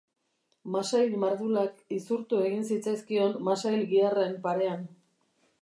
[0.75, 4.87] Masail mardulak izurtu egin zitzaizkion masail-giharren parean.